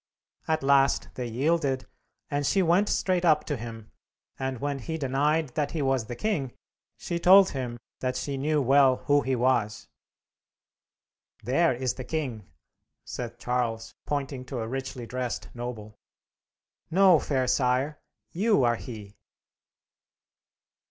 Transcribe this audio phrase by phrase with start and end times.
[0.47, 1.85] At last they yielded,
[2.31, 3.91] and she went straight up to him,
[4.39, 6.53] and when he denied that he was the king,
[6.97, 9.89] she told him that she knew well who he was.
[11.43, 12.49] "There is the king,"
[13.05, 15.99] said Charles, pointing to a richly dressed noble.
[16.89, 17.99] "No, fair sire.
[18.31, 19.13] You are he!"